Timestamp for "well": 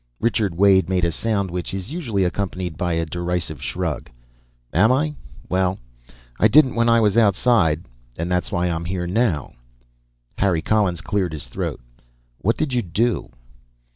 5.47-5.77